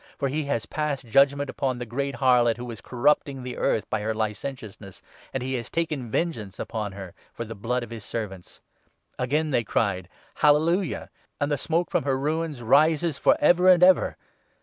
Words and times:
For 0.17 0.29
he 0.29 0.45
has 0.45 0.65
passed 0.65 1.05
judgement 1.05 1.47
upon 1.47 1.77
the 1.77 1.85
Great 1.85 2.15
Harlot 2.15 2.57
who 2.57 2.65
was 2.65 2.81
corrupting 2.81 3.43
the 3.43 3.55
earth 3.57 3.87
by 3.87 4.01
her 4.01 4.15
licentiousness, 4.15 4.99
and 5.31 5.43
he 5.43 5.53
has 5.53 5.69
taken 5.69 6.09
vengeance 6.09 6.57
upon 6.57 6.93
her 6.93 7.13
for 7.31 7.45
the 7.45 7.53
blood 7.53 7.83
of 7.83 7.91
his 7.91 8.03
servants.' 8.03 8.61
Again 9.19 9.51
they 9.51 9.63
cried 9.63 10.09
—'Hallelujah!' 10.41 11.11
And 11.39 11.51
the 11.51 11.55
smoke 11.59 11.91
from 11.91 12.03
her 12.05 12.15
3 12.17 12.19
ruins 12.19 12.63
rises 12.63 13.19
for 13.19 13.37
ever 13.39 13.69
and 13.69 13.83
ever. 13.83 14.17